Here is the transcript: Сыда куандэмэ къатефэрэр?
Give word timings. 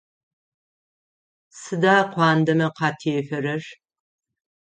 Сыда 1.59 1.97
куандэмэ 2.11 2.67
къатефэрэр? 2.77 3.63